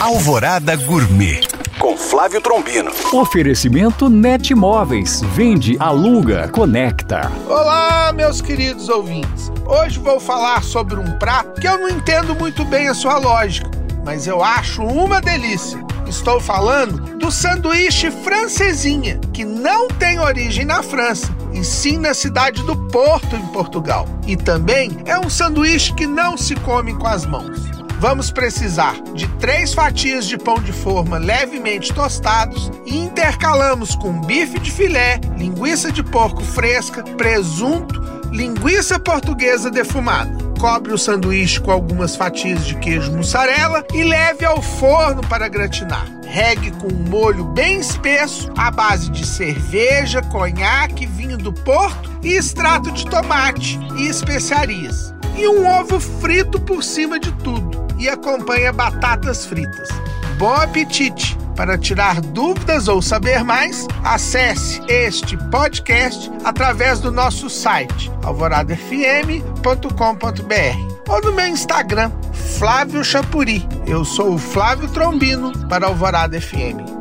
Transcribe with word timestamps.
Alvorada 0.00 0.74
Gourmet 0.76 1.42
com 1.78 1.94
Flávio 1.94 2.40
Trombino. 2.40 2.90
Oferecimento 3.12 4.08
Net 4.08 4.54
Móveis. 4.54 5.20
Vende, 5.34 5.76
aluga, 5.78 6.48
conecta. 6.48 7.30
Olá, 7.46 8.10
meus 8.10 8.40
queridos 8.40 8.88
ouvintes. 8.88 9.52
Hoje 9.66 9.98
vou 9.98 10.18
falar 10.18 10.62
sobre 10.62 10.98
um 10.98 11.18
prato 11.18 11.60
que 11.60 11.68
eu 11.68 11.78
não 11.78 11.88
entendo 11.90 12.34
muito 12.34 12.64
bem 12.64 12.88
a 12.88 12.94
sua 12.94 13.18
lógica, 13.18 13.70
mas 14.02 14.26
eu 14.26 14.42
acho 14.42 14.82
uma 14.82 15.20
delícia. 15.20 15.78
Estou 16.06 16.40
falando 16.40 17.18
do 17.18 17.30
sanduíche 17.30 18.10
francesinha, 18.10 19.20
que 19.34 19.44
não 19.44 19.86
tem 19.86 20.18
origem 20.18 20.64
na 20.64 20.82
França, 20.82 21.28
e 21.52 21.62
sim 21.62 21.98
na 21.98 22.14
cidade 22.14 22.62
do 22.62 22.74
Porto, 22.88 23.36
em 23.36 23.46
Portugal. 23.48 24.08
E 24.26 24.34
também 24.34 24.96
é 25.04 25.18
um 25.18 25.28
sanduíche 25.28 25.92
que 25.92 26.06
não 26.06 26.38
se 26.38 26.56
come 26.56 26.94
com 26.94 27.06
as 27.06 27.26
mãos. 27.26 27.79
Vamos 28.00 28.30
precisar 28.30 28.94
de 29.12 29.28
três 29.38 29.74
fatias 29.74 30.26
de 30.26 30.38
pão 30.38 30.54
de 30.54 30.72
forma 30.72 31.18
levemente 31.18 31.92
tostados 31.92 32.72
e 32.86 32.96
intercalamos 32.96 33.94
com 33.94 34.22
bife 34.22 34.58
de 34.58 34.70
filé, 34.70 35.20
linguiça 35.36 35.92
de 35.92 36.02
porco 36.02 36.42
fresca, 36.42 37.02
presunto, 37.02 38.00
linguiça 38.32 38.98
portuguesa 38.98 39.70
defumada. 39.70 40.32
Cobre 40.58 40.94
o 40.94 40.98
sanduíche 40.98 41.60
com 41.60 41.70
algumas 41.70 42.16
fatias 42.16 42.66
de 42.66 42.74
queijo 42.76 43.12
mussarela 43.12 43.84
e 43.92 44.02
leve 44.02 44.46
ao 44.46 44.62
forno 44.62 45.20
para 45.28 45.46
gratinar. 45.46 46.06
Regue 46.24 46.70
com 46.70 46.86
um 46.86 47.10
molho 47.10 47.44
bem 47.52 47.80
espesso 47.80 48.50
à 48.56 48.70
base 48.70 49.10
de 49.10 49.26
cerveja, 49.26 50.22
conhaque, 50.22 51.04
vinho 51.04 51.36
do 51.36 51.52
Porto 51.52 52.10
e 52.22 52.32
extrato 52.32 52.90
de 52.92 53.04
tomate 53.04 53.78
e 53.98 54.06
especiarias. 54.06 55.14
E 55.36 55.46
um 55.46 55.66
ovo 55.68 56.00
frito 56.00 56.58
por 56.58 56.82
cima 56.82 57.20
de 57.20 57.30
tudo 57.32 57.89
e 58.00 58.08
acompanha 58.08 58.72
batatas 58.72 59.46
fritas. 59.46 59.88
Bom 60.38 60.54
apetite! 60.54 61.38
Para 61.54 61.76
tirar 61.76 62.22
dúvidas 62.22 62.88
ou 62.88 63.02
saber 63.02 63.44
mais, 63.44 63.86
acesse 64.02 64.80
este 64.88 65.36
podcast 65.50 66.32
através 66.42 67.00
do 67.00 67.10
nosso 67.10 67.50
site 67.50 68.10
alvoradafm.com.br 68.24 71.10
ou 71.10 71.20
no 71.20 71.32
meu 71.32 71.48
Instagram, 71.48 72.10
Flávio 72.58 73.04
Chapuri. 73.04 73.68
Eu 73.86 74.06
sou 74.06 74.34
o 74.34 74.38
Flávio 74.38 74.88
Trombino 74.88 75.52
para 75.68 75.86
Alvorada 75.86 76.40
FM. 76.40 76.99